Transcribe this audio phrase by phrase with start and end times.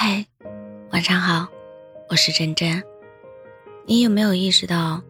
[0.00, 0.24] 嗨，
[0.92, 1.48] 晚上好，
[2.08, 2.80] 我是真真。
[3.84, 5.02] 你有没有意识到，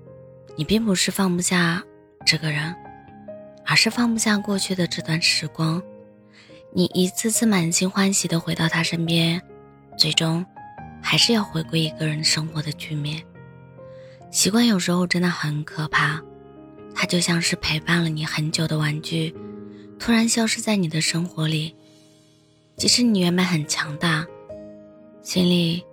[0.57, 1.85] 你并不是放不下
[2.25, 2.75] 这个人，
[3.67, 5.83] 而是放不下过去的这段时光？
[6.73, 9.39] 你一次次满心欢喜的回到他身边，
[9.99, 10.43] 最终
[11.03, 13.23] 还是要回归一个人生活的局面。
[14.31, 16.19] 习惯有时候真的很可怕，
[16.95, 19.37] 它就像是陪伴了你很久的玩具，
[19.99, 21.77] 突然消失在你的生活里。
[22.79, 24.27] 即使你原本很强大。
[25.29, 25.85] 心里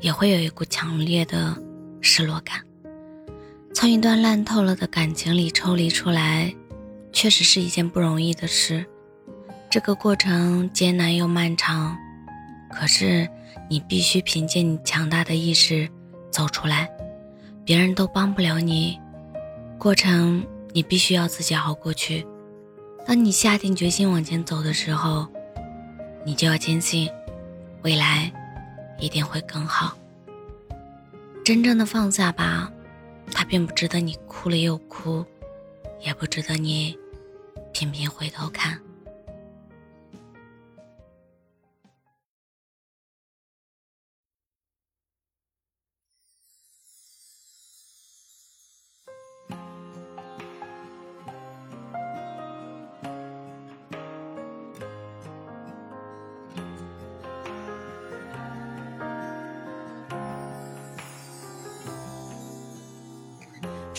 [0.00, 1.56] 也会有一股强烈的
[2.02, 2.60] 失落感。
[3.72, 6.54] 从一段烂透了的感情里抽离出来，
[7.10, 8.84] 确实是一件不容易的事。
[9.70, 11.96] 这个过程艰难又漫长，
[12.70, 13.26] 可是
[13.66, 15.88] 你必须凭借你强大的意识
[16.30, 16.86] 走出来，
[17.64, 19.00] 别人都帮不了你。
[19.78, 22.26] 过程你必须要自己熬过去。
[23.06, 25.26] 当你下定决心往前走的时候，
[26.26, 27.08] 你就要坚信
[27.80, 28.30] 未来。
[29.02, 29.98] 一定会更好。
[31.44, 32.72] 真正的放下吧，
[33.32, 35.26] 它并不值得你哭了又哭，
[36.00, 36.96] 也不值得你
[37.72, 38.80] 频频回头看。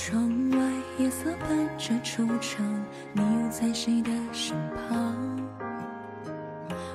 [0.05, 0.57] 窗外
[0.97, 2.61] 夜色伴着惆怅，
[3.13, 5.15] 你又在谁的身旁？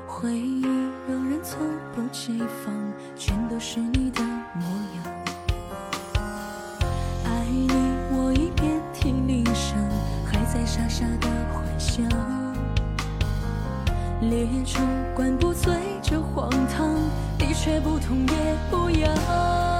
[0.06, 0.61] 回忆
[1.09, 1.56] 让人猝
[1.95, 5.05] 不及防，全都是你的模样。
[7.25, 7.70] 爱你
[8.12, 9.78] 我已遍体鳞伤，
[10.27, 12.05] 还在傻傻的幻想。
[14.20, 14.81] 烈酒
[15.17, 15.72] 灌不醉
[16.03, 16.95] 这荒唐，
[17.39, 19.78] 你却不痛也不痒。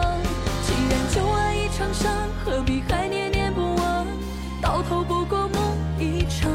[1.93, 2.12] 伤
[2.45, 4.07] 何必还念念不忘？
[4.61, 6.51] 到头不过梦一场。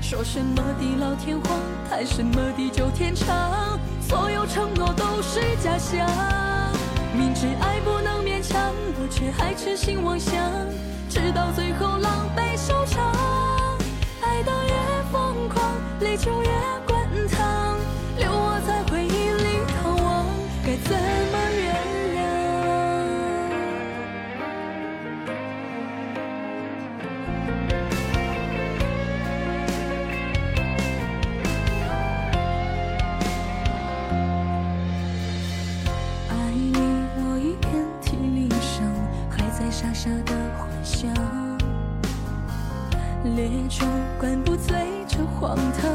[0.00, 1.58] 说什么地老天荒，
[1.90, 3.78] 谈什么地久天长？
[4.00, 6.06] 所有承诺都是假象。
[7.12, 10.34] 明知爱不能勉强，我却还痴心妄想，
[11.08, 13.12] 直到最后狼狈收场。
[14.22, 14.52] 爱到
[39.58, 41.10] 在傻傻的幻想，
[43.34, 43.86] 烈酒
[44.20, 44.76] 灌不醉
[45.08, 45.90] 这荒唐，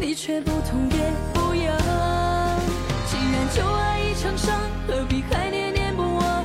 [0.00, 1.76] 你却不痛也不痒。
[3.06, 4.58] 既然旧爱已成伤，
[4.88, 6.44] 何必还念念不忘？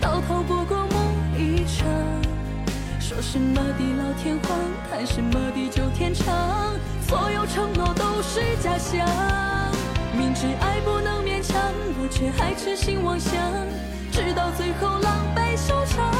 [0.00, 0.96] 到头不过梦
[1.36, 1.86] 一场。
[2.98, 4.58] 说什么地老天荒，
[4.90, 6.24] 谈什么地久天长，
[7.06, 9.06] 所有承诺都是假象。
[10.16, 11.60] 明知爱不能勉强，
[12.00, 13.38] 我却还痴心妄想。
[14.18, 16.12] 直到最后狼狈收场，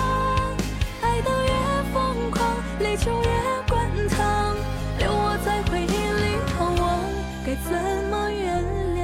[1.02, 1.50] 爱得越
[1.92, 3.28] 疯狂，泪就越
[3.68, 4.54] 滚烫，
[5.00, 7.00] 留我在回忆里逃亡，
[7.44, 7.72] 该怎
[8.08, 8.62] 么原
[8.94, 9.02] 谅？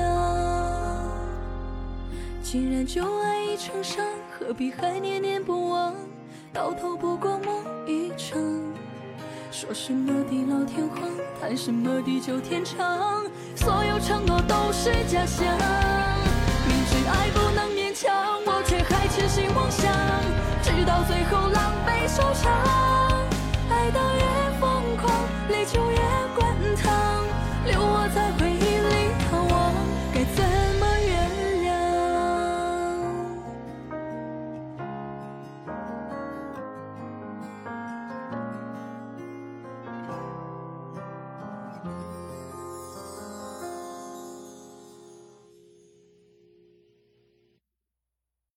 [2.41, 5.93] 既然旧爱已成伤，何必还念念不忘？
[6.53, 8.41] 到头不过梦一场。
[9.51, 13.25] 说什么地老天荒，谈什么地久天长，
[13.57, 16.14] 所有承诺都是假象。